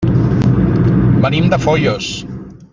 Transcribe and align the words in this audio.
Venim 1.27 1.47
de 1.53 1.59
Foios. 1.67 2.11